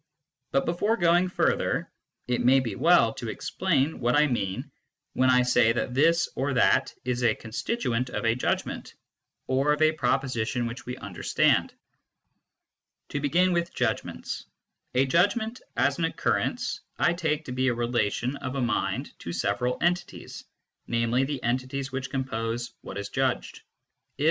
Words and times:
But 0.51 0.65
before 0.65 0.97
going 0.97 1.29
further, 1.29 1.91
it 2.27 2.43
may 2.43 2.59
be 2.59 2.73
well 2.73 3.13
to 3.13 3.29
explain 3.29 3.99
what 3.99 4.15
I 4.15 4.25
mean 4.25 4.71
when 5.13 5.29
I 5.29 5.43
say 5.43 5.71
that 5.73 5.93
this 5.93 6.27
or 6.35 6.55
that 6.55 6.91
is 7.05 7.23
a 7.23 7.35
constituent 7.35 8.09
of 8.09 8.25
a 8.25 8.33
judgment, 8.33 8.95
or 9.45 9.73
of 9.73 9.81
a 9.83 9.91
proposition 9.91 10.65
which 10.65 10.87
we 10.87 10.97
understand. 10.97 11.75
To 13.09 13.19
begin 13.19 13.53
with 13.53 13.75
judgments: 13.75 14.47
a 14.95 15.05
judgment, 15.05 15.61
as 15.77 15.99
an 15.99 16.05
occurrence, 16.05 16.79
I 16.97 17.13
take 17.13 17.45
to 17.45 17.51
be 17.51 17.67
a 17.67 17.75
relation 17.75 18.37
of 18.37 18.55
a 18.55 18.61
mind 18.61 19.13
to 19.19 19.31
several 19.31 19.77
entities, 19.81 20.43
namely, 20.87 21.25
the 21.25 21.43
entities 21.43 21.91
which 21.91 22.09
compose 22.09 22.73
what 22.81 22.97
is 22.97 23.11
judgM. 23.11 23.53
If, 23.53 23.59
e. 23.59 24.19